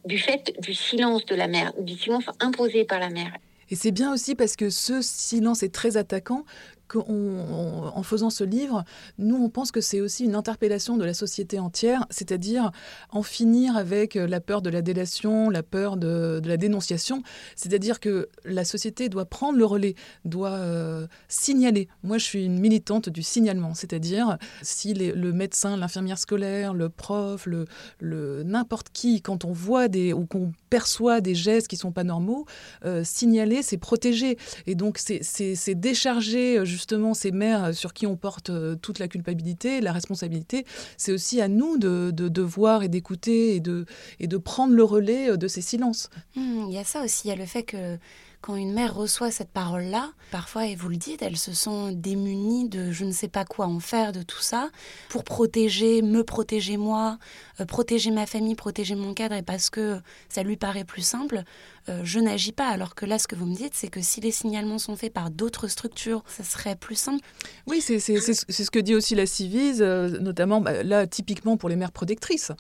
du 0.05 0.19
fait 0.19 0.55
du 0.61 0.75
silence 0.75 1.25
de 1.27 1.35
la 1.35 1.47
mère, 1.47 1.73
du 1.79 1.97
silence 1.97 2.25
imposé 2.41 2.85
par 2.85 2.99
la 2.99 3.09
mère. 3.09 3.33
Et 3.73 3.75
c'est 3.75 3.91
bien 3.91 4.13
aussi 4.13 4.35
parce 4.35 4.55
que 4.55 4.69
ce 4.69 5.01
silence 5.01 5.63
est 5.63 5.75
très 5.75 5.97
attaquant 5.97 6.45
qu'en 6.93 8.03
faisant 8.03 8.31
ce 8.31 8.45
livre, 8.45 8.85
nous, 9.19 9.37
on 9.37 9.49
pense 9.49 9.73
que 9.73 9.81
c'est 9.81 10.01
aussi 10.01 10.25
une 10.25 10.35
interpellation 10.35 10.97
de 10.97 11.05
la 11.05 11.15
société 11.15 11.59
entière, 11.59 12.07
c'est-à-dire 12.11 12.71
en 13.11 13.23
finir 13.23 13.77
avec 13.77 14.15
la 14.15 14.41
peur 14.41 14.63
de 14.63 14.71
la 14.71 14.83
délation, 14.83 15.49
la 15.51 15.63
peur 15.63 15.97
de, 15.97 16.41
la 16.45 16.57
dénonciation. 16.57 17.23
C'est-à-dire 17.57 18.01
que 18.01 18.29
la 18.45 18.65
société 18.65 19.09
doit 19.09 19.25
prendre 19.25 19.59
le 19.59 19.65
relais, 19.65 19.95
doit 20.25 20.51
euh, 20.51 21.07
signaler. 21.29 21.89
Moi, 22.03 22.19
je 22.19 22.25
suis 22.25 22.45
une 22.45 22.59
militante 22.59 23.09
du 23.09 23.23
signalement, 23.23 23.75
c'est-à-dire 23.75 24.37
si 24.63 24.95
le 24.95 25.33
médecin, 25.33 25.77
l'infirmière 25.77 26.19
scolaire, 26.19 26.75
le 26.75 26.89
prof, 26.89 27.47
le, 27.47 27.65
le 28.01 28.43
n'importe 28.43 28.89
qui, 28.93 29.23
quand 29.23 29.45
on 29.45 29.53
voit 29.53 29.89
des 29.89 30.13
ou 30.13 30.27
qu'on 30.27 30.53
perçoit 30.69 31.21
des 31.21 31.35
gestes 31.35 31.69
qui 31.69 31.77
sont 31.77 31.93
pas 31.93 32.05
normaux, 32.05 32.47
euh, 32.85 33.05
signaler, 33.05 33.63
c'est 33.63 33.79
protéger. 33.79 34.37
Et 34.67 34.75
donc, 34.75 34.99
c'est 34.99 35.75
décharger 35.75 36.65
justement 36.65 36.82
justement 36.83 37.15
ces 37.15 37.31
mères 37.31 37.73
sur 37.75 37.93
qui 37.93 38.09
on 38.09 38.17
porte 38.17 38.51
euh, 38.51 38.75
toute 38.75 38.99
la 38.99 39.07
culpabilité, 39.07 39.81
la 39.81 39.93
responsabilité, 39.93 40.67
c'est 40.97 41.13
aussi 41.13 41.41
à 41.41 41.47
nous 41.47 41.79
de, 41.79 42.43
voir 42.43 42.83
et 42.83 42.89
d'écouter 42.89 43.55
et 43.55 43.61
de, 43.61 43.87
et 44.19 44.27
de 44.27 44.37
prendre 44.37 44.75
le 44.75 44.83
relais 44.83 45.31
euh, 45.31 45.37
de 45.37 45.47
ces 45.47 45.61
silences. 45.61 46.11
Mmh, 46.35 46.65
il 46.69 46.75
y 46.75 46.79
a 46.79 46.85
ça 46.85 47.05
aussi, 47.05 47.29
il 47.29 47.31
y 47.31 47.33
a 47.33 47.37
le 47.37 47.47
fait 47.47 47.63
que 47.63 47.99
quand 48.43 48.57
une 48.57 48.73
mère 48.73 48.95
reçoit 48.95 49.31
cette 49.31 49.51
parole-là, 49.51 50.13
parfois, 50.33 50.67
et 50.67 50.75
vous 50.75 50.89
le 50.89 50.97
dites, 50.97 51.23
elle 51.23 51.37
se 51.37 51.53
sent 51.53 51.93
démunie 51.95 52.69
de 52.69 52.91
je 52.91 53.05
ne 53.05 53.13
sais 53.13 53.29
pas 53.29 53.45
quoi 53.45 53.67
en 53.67 53.79
faire 53.79 54.11
de 54.13 54.23
tout 54.23 54.41
ça, 54.41 54.71
pour 55.09 55.23
protéger, 55.23 56.03
me 56.03 56.25
protéger 56.25 56.77
moi, 56.77 57.19
euh, 57.61 57.67
protéger 57.67 58.11
ma 58.11 58.27
famille, 58.27 58.57
protéger 58.57 58.97
mon 58.97 59.15
cadre, 59.15 59.37
et 59.37 59.43
parce 59.43 59.71
que 59.71 60.01
ça 60.29 60.43
lui 60.43 60.57
paraît 60.57 60.85
plus 60.85 61.03
simple, 61.03 61.45
euh, 61.89 62.01
je 62.03 62.19
n'agis 62.19 62.51
pas. 62.51 62.67
Alors 62.67 62.97
que 62.97 63.07
là, 63.07 63.21
ce 63.21 63.29
que 63.29 63.37
vous 63.37 63.47
me 63.47 63.55
dites, 63.55 63.75
c'est 63.75 63.89
que 63.89 64.03
si 64.03 64.21
les 64.21 64.33
signalements 64.33 64.79
sont 64.79 64.97
faits 64.97 65.13
par 65.13 65.31
d'autres 65.31 65.69
structures, 65.69 66.25
ça 66.27 66.43
serait 66.43 66.75
plus 66.75 66.97
simple. 66.97 67.25
Oui, 67.69 67.81
c'est 67.81 68.01
ce 68.01 68.71
que 68.71 68.79
dit 68.81 68.97
aussi 68.97 69.15
la 69.15 69.27
Civise, 69.27 69.81
euh, 69.81 70.09
notamment 70.19 70.61
bah, 70.61 70.83
là, 70.83 71.07
typiquement 71.07 71.57
pour 71.57 71.69
les 71.69 71.77
mères 71.77 71.93
protectrices. 71.93 72.51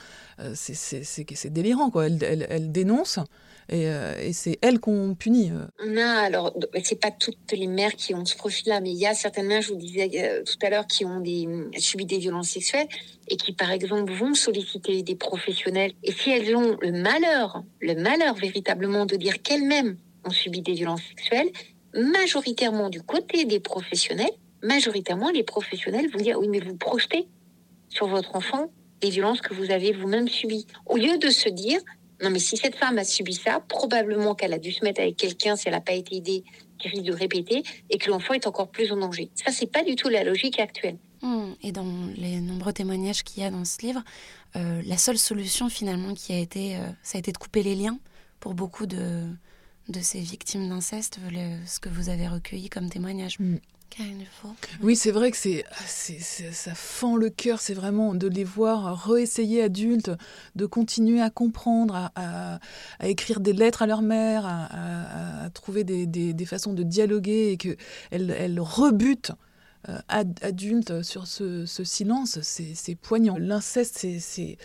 c'est 0.54 1.52
délirant, 1.52 1.90
quoi. 1.90 2.06
Elle, 2.06 2.22
elle, 2.22 2.46
elle 2.48 2.70
dénonce. 2.70 3.18
Euh, 3.72 4.18
et, 4.20 4.32
c'est 4.32 4.58
elles 4.62 4.80
qu'on 4.80 5.14
punit. 5.14 5.50
Euh. 5.50 5.66
On 5.80 5.96
a, 5.96 6.06
alors, 6.06 6.54
c'est 6.82 7.00
pas 7.00 7.10
toutes 7.10 7.52
les 7.52 7.66
mères 7.66 7.94
qui 7.94 8.14
ont 8.14 8.24
ce 8.24 8.36
profil-là, 8.36 8.80
mais 8.80 8.90
il 8.90 8.98
y 8.98 9.06
a 9.06 9.14
certaines 9.14 9.46
mères, 9.46 9.62
je 9.62 9.72
vous 9.72 9.78
disais 9.78 10.10
euh, 10.16 10.42
tout 10.44 10.66
à 10.66 10.70
l'heure, 10.70 10.86
qui 10.86 11.04
ont 11.04 11.22
subi 11.78 12.04
des 12.04 12.18
violences 12.18 12.50
sexuelles 12.50 12.88
et 13.28 13.36
qui, 13.36 13.52
par 13.52 13.70
exemple, 13.70 14.12
vont 14.12 14.34
solliciter 14.34 15.02
des 15.02 15.14
professionnels. 15.14 15.92
Et 16.02 16.12
si 16.12 16.30
elles 16.30 16.54
ont 16.54 16.76
le 16.80 16.92
malheur, 16.92 17.64
le 17.80 17.94
malheur 17.94 18.34
véritablement 18.34 19.06
de 19.06 19.16
dire 19.16 19.40
qu'elles-mêmes 19.42 19.96
ont 20.24 20.30
subi 20.30 20.60
des 20.60 20.74
violences 20.74 21.02
sexuelles, 21.08 21.50
majoritairement 21.94 22.90
du 22.90 23.02
côté 23.02 23.44
des 23.44 23.60
professionnels, 23.60 24.30
majoritairement 24.62 25.30
les 25.30 25.42
professionnels 25.42 26.10
vont 26.10 26.18
dire 26.18 26.38
oui, 26.38 26.48
mais 26.48 26.60
vous 26.60 26.76
projetez 26.76 27.26
sur 27.88 28.06
votre 28.06 28.36
enfant 28.36 28.70
les 29.02 29.10
violences 29.10 29.40
que 29.40 29.54
vous 29.54 29.70
avez 29.70 29.92
vous-même 29.92 30.28
subies. 30.28 30.66
Au 30.86 30.96
lieu 30.96 31.18
de 31.18 31.28
se 31.28 31.48
dire 31.48 31.80
non, 32.22 32.30
mais 32.30 32.38
si 32.38 32.56
cette 32.56 32.76
femme 32.76 32.98
a 32.98 33.04
subi 33.04 33.34
ça, 33.34 33.60
probablement 33.68 34.34
qu'elle 34.34 34.52
a 34.52 34.58
dû 34.58 34.70
se 34.72 34.84
mettre 34.84 35.00
avec 35.00 35.16
quelqu'un 35.16 35.56
si 35.56 35.66
elle 35.66 35.74
n'a 35.74 35.80
pas 35.80 35.92
été 35.92 36.16
aidée, 36.16 36.44
qui 36.78 36.88
risque 36.88 37.02
de 37.02 37.12
répéter, 37.12 37.64
et 37.90 37.98
que 37.98 38.10
l'enfant 38.10 38.34
est 38.34 38.46
encore 38.46 38.68
plus 38.68 38.92
en 38.92 38.96
danger. 38.96 39.30
Ça, 39.34 39.50
c'est 39.50 39.66
pas 39.66 39.82
du 39.82 39.96
tout 39.96 40.08
la 40.08 40.22
logique 40.22 40.60
actuelle. 40.60 40.98
Hmm, 41.22 41.52
et 41.62 41.72
dans 41.72 41.86
les 42.16 42.40
nombreux 42.40 42.72
témoignages 42.72 43.22
qu'il 43.24 43.42
y 43.42 43.46
a 43.46 43.50
dans 43.50 43.64
ce 43.64 43.84
livre, 43.84 44.02
euh, 44.56 44.82
la 44.84 44.98
seule 44.98 45.18
solution 45.18 45.68
finalement 45.68 46.14
qui 46.14 46.32
a 46.32 46.38
été, 46.38 46.76
euh, 46.76 46.86
ça 47.02 47.16
a 47.16 47.20
été 47.20 47.32
de 47.32 47.38
couper 47.38 47.62
les 47.62 47.74
liens 47.74 47.98
pour 48.38 48.54
beaucoup 48.54 48.86
de, 48.86 49.26
de 49.88 50.00
ces 50.00 50.20
victimes 50.20 50.68
d'inceste, 50.68 51.18
ce 51.66 51.80
que 51.80 51.88
vous 51.88 52.08
avez 52.08 52.28
recueilli 52.28 52.68
comme 52.68 52.88
témoignage. 52.88 53.38
Hmm. 53.40 53.58
Oui, 54.82 54.96
c'est 54.96 55.10
vrai 55.10 55.30
que 55.30 55.36
c'est, 55.36 55.64
ça 55.86 56.74
fend 56.74 57.16
le 57.16 57.30
cœur, 57.30 57.60
c'est 57.60 57.74
vraiment 57.74 58.14
de 58.14 58.28
les 58.28 58.44
voir 58.44 59.04
réessayer 59.04 59.62
adultes, 59.62 60.10
de 60.56 60.66
continuer 60.66 61.20
à 61.20 61.30
comprendre, 61.30 62.10
à, 62.14 62.58
écrire 63.02 63.40
des 63.40 63.52
lettres 63.52 63.82
à 63.82 63.86
leur 63.86 64.02
mère, 64.02 64.46
à, 64.46 65.50
trouver 65.50 65.84
des, 65.84 66.46
façons 66.46 66.72
de 66.72 66.82
dialoguer 66.82 67.52
et 67.52 67.56
qu'elles 67.56 67.76
elles 68.30 68.60
rebutent 68.60 69.32
euh, 69.88 69.98
adultes 70.42 71.02
sur 71.02 71.26
ce, 71.26 71.66
silence, 71.66 72.38
c'est 72.42 72.94
poignant. 72.94 73.36
L'inceste, 73.36 74.06
c'est 74.20 74.56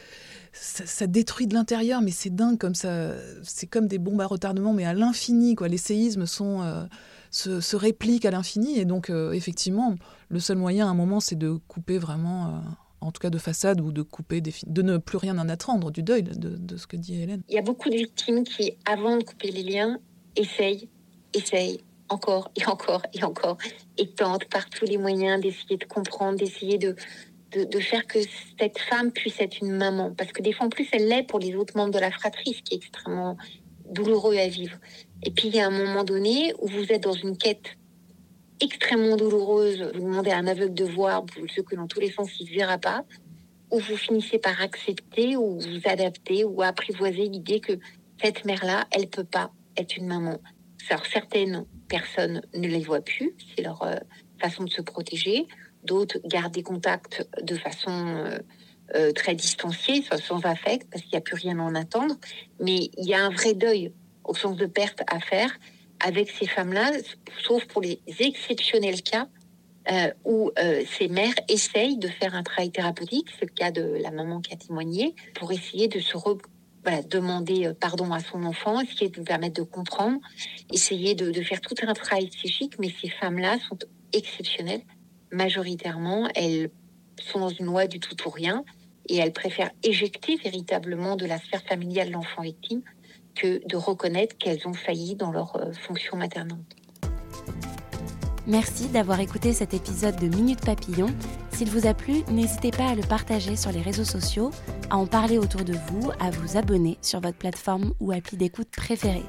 ça, 0.54 1.08
détruit 1.08 1.48
de 1.48 1.56
l'intérieur, 1.56 2.02
mais 2.02 2.12
c'est 2.12 2.30
dingue 2.30 2.58
comme 2.58 2.76
ça. 2.76 3.14
C'est 3.44 3.68
comme 3.68 3.88
des 3.88 3.98
bombes 3.98 4.22
à 4.22 4.28
retardement, 4.28 4.74
mais 4.74 4.86
à 4.86 4.94
l'infini. 4.94 5.56
Les 5.68 5.78
séismes 5.78 6.28
sont 6.28 6.62
euh, 6.62 6.86
se, 7.32 7.76
répliquent 7.76 8.26
à 8.26 8.32
l'infini, 8.32 8.80
et 8.80 8.86
donc 8.86 9.10
euh, 9.10 9.32
effectivement, 9.32 9.96
le 10.30 10.40
seul 10.40 10.58
moyen 10.58 10.88
à 10.88 10.90
un 10.90 10.94
moment, 10.94 11.20
c'est 11.20 11.38
de 11.38 11.60
couper 11.68 11.98
vraiment. 11.98 12.48
Euh, 12.48 12.60
en 13.00 13.12
tout 13.12 13.20
cas 13.20 13.30
de 13.30 13.38
façade, 13.38 13.80
ou 13.80 13.92
de 13.92 14.02
couper, 14.02 14.42
de 14.42 14.82
ne 14.82 14.98
plus 14.98 15.18
rien 15.18 15.38
en 15.38 15.50
attendre 15.50 15.92
du 15.92 16.02
deuil 16.02 16.24
de, 16.24 16.78
ce 16.78 16.88
que 16.88 16.98
dit 16.98 17.22
Hélène. 17.22 17.44
Il 17.48 17.54
y 17.54 17.60
a 17.60 17.62
beaucoup 17.62 17.90
de 17.90 17.96
victimes 17.96 18.44
qui, 18.44 18.74
avant 18.86 19.18
de 19.18 19.24
couper 19.24 19.52
les 19.52 19.62
liens, 19.62 20.00
essayent, 20.36 20.90
essayent, 21.34 21.84
encore 22.10 22.50
et 22.56 22.66
encore 22.66 23.04
et 23.14 23.24
encore, 23.24 23.58
et 24.00 24.10
tentent 24.10 24.46
par 24.46 24.68
tous 24.70 24.86
les 24.86 24.98
moyens 24.98 25.42
d'essayer 25.42 25.78
de 25.78 25.86
comprendre, 25.86 26.40
d'essayer 26.40 26.80
de, 26.80 26.96
de, 27.52 27.80
faire 27.80 28.06
que 28.08 28.20
cette 28.60 28.80
femme 28.80 29.12
puisse 29.12 29.40
être 29.40 29.62
une 29.62 29.78
maman. 29.78 30.14
Parce 30.18 30.32
que 30.32 30.42
des 30.42 30.54
fois, 30.54 30.66
en 30.66 30.70
plus, 30.70 30.88
elle 30.92 31.08
l'est 31.08 31.24
pour 31.24 31.40
les 31.40 31.56
autres 31.56 31.78
membres 31.78 31.94
de 31.94 32.00
la 32.00 32.12
fratrie, 32.12 32.54
ce 32.54 32.62
qui 32.62 32.74
est 32.74 32.78
extrêmement 32.78 33.38
douloureux 33.92 34.38
à 34.38 34.48
vivre. 34.48 34.78
Et 35.24 35.32
puis, 35.32 35.48
il 35.48 35.56
y 35.56 35.60
a 35.60 35.68
un 35.68 35.72
moment 35.72 36.04
donné 36.04 36.54
où 36.60 36.68
vous 36.68 36.92
êtes 36.92 37.04
dans 37.04 37.14
une 37.14 37.38
quête 37.38 37.78
extrêmement 38.62 39.16
douloureuse. 39.16 39.92
Vous 39.96 40.02
demandez 40.02 40.32
à 40.32 40.38
un 40.38 40.48
aveugle 40.48 40.74
de 40.74 40.86
voir, 40.86 41.26
ce 41.56 41.62
que 41.62 41.76
dans 41.76 41.88
tous 41.88 42.00
les 42.00 42.12
sens, 42.12 42.30
il 42.40 42.50
ne 42.50 42.56
verra 42.56 42.78
pas. 42.78 43.04
Ou 43.72 43.80
vous 43.80 43.98
finissez 43.98 44.40
par 44.40 44.62
accepter 44.62 45.36
ou 45.36 45.60
vous 45.60 45.82
adapter 45.86 46.44
ou 46.44 46.62
apprivoiser 46.62 47.28
l'idée 47.28 47.60
que 47.60 47.74
cette 48.22 48.46
mère-là, 48.46 48.88
elle 48.92 49.08
peut 49.08 49.26
pas 49.26 49.52
être 49.76 49.98
une 49.98 50.08
maman. 50.08 50.40
Alors, 50.90 51.06
certaines 51.06 51.66
personnes 51.90 52.42
ne 52.54 52.68
les 52.68 52.80
voient 52.80 53.02
plus, 53.02 53.36
c'est 53.56 53.62
leur 53.62 53.84
euh, 53.84 53.96
façon 54.40 54.64
de 54.64 54.70
se 54.70 54.82
protéger 54.82 55.48
d'autres 55.88 56.20
gardent 56.26 56.54
des 56.54 56.64
contacts 56.64 57.28
de 57.42 57.56
façon 57.56 57.92
euh, 58.96 59.08
euh, 59.08 59.12
très 59.12 59.36
distanciée, 59.36 60.04
sans 60.22 60.46
affect, 60.46 60.88
parce 60.90 61.04
qu'il 61.04 61.12
n'y 61.12 61.18
a 61.18 61.22
plus 61.22 61.36
rien 61.36 61.60
à 61.60 61.62
en 61.62 61.76
attendre. 61.76 62.16
Mais 62.60 62.90
il 62.98 63.06
y 63.06 63.14
a 63.14 63.24
un 63.24 63.30
vrai 63.30 63.54
deuil 63.54 63.92
au 64.24 64.34
sens 64.34 64.58
de 64.58 64.66
perte 64.66 65.02
à 65.08 65.20
faire 65.20 65.52
avec 66.00 66.30
ces 66.30 66.48
femmes-là, 66.48 66.92
sauf 67.44 67.66
pour 67.66 67.82
les 67.82 68.00
exceptionnels 68.20 69.02
cas 69.02 69.28
euh, 69.92 70.12
où 70.26 70.52
ces 70.98 71.08
mères 71.08 71.34
essayent 71.48 71.98
de 71.98 72.08
faire 72.08 72.36
un 72.36 72.44
travail 72.44 72.72
thérapeutique, 72.72 73.28
c'est 73.40 73.46
le 73.46 73.54
cas 73.54 73.72
de 73.72 73.98
la 74.02 74.12
maman 74.12 74.42
qui 74.42 74.54
a 74.54 74.58
témoigné, 74.58 75.16
pour 75.34 75.52
essayer 75.52 75.88
de 75.88 76.00
se 76.00 76.18
demander 77.10 77.72
pardon 77.80 78.12
à 78.14 78.20
son 78.20 78.44
enfant, 78.44 78.80
essayer 78.82 79.10
de 79.10 79.16
lui 79.16 79.24
permettre 79.24 79.56
de 79.56 79.66
comprendre, 79.66 80.20
essayer 80.72 81.16
de 81.16 81.42
faire 81.42 81.62
tout 81.62 81.76
un 81.82 81.94
travail 81.94 82.28
psychique, 82.28 82.78
mais 82.80 82.94
ces 83.02 83.10
femmes-là 83.10 83.58
sont 83.68 83.80
exceptionnelles 84.14 84.84
majoritairement, 85.32 86.28
elles 86.36 86.70
sont 87.22 87.40
dans 87.40 87.50
une 87.50 87.66
loi 87.66 87.88
du 87.88 88.00
tout 88.00 88.16
ou 88.26 88.30
rien 88.30 88.64
et 89.08 89.18
elles 89.18 89.34
préfèrent 89.34 89.72
éjecter 89.84 90.38
véritablement 90.38 91.16
de 91.16 91.26
la 91.26 91.40
sphère 91.40 91.64
familiale 91.64 92.12
l'enfant 92.12 92.42
victime 92.42 92.82
que 93.36 93.66
de 93.68 93.76
reconnaître 93.76 94.38
qu'elles 94.38 94.68
ont 94.68 94.74
failli 94.74 95.16
dans 95.16 95.32
leur 95.32 95.56
euh, 95.56 95.72
fonction 95.88 96.18
maternante. 96.18 96.76
Merci 98.48 98.88
d'avoir 98.88 99.20
écouté 99.20 99.52
cet 99.52 99.74
épisode 99.74 100.16
de 100.16 100.28
Minute 100.28 100.64
Papillon. 100.64 101.08
S'il 101.52 101.70
vous 101.70 101.86
a 101.86 101.94
plu, 101.94 102.24
n'hésitez 102.32 102.72
pas 102.72 102.88
à 102.88 102.96
le 102.96 103.02
partager 103.02 103.58
sur 103.58 103.72
les 103.72 103.82
réseaux 103.82 104.06
sociaux, 104.06 104.52
à 104.90 104.98
en 104.98 105.06
parler 105.06 105.38
autour 105.38 105.66
de 105.66 105.74
vous, 105.74 106.12
à 106.20 106.30
vous 106.30 106.56
abonner 106.56 106.98
sur 107.02 107.20
votre 107.20 107.38
plateforme 107.38 107.94
ou 108.00 108.14
appli 108.14 108.38
d'écoute 108.38 108.70
préférée. 108.70 109.26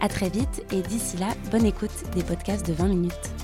À 0.00 0.08
très 0.08 0.30
vite 0.30 0.64
et 0.72 0.80
d'ici 0.80 1.18
là, 1.18 1.28
bonne 1.50 1.66
écoute 1.66 1.90
des 2.14 2.22
podcasts 2.22 2.66
de 2.66 2.72
20 2.72 2.88
minutes. 2.88 3.43